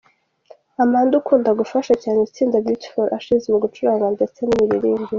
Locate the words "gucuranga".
3.63-4.05